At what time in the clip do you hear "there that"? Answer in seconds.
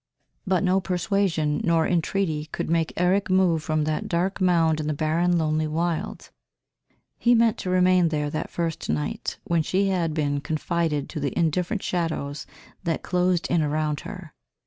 8.09-8.49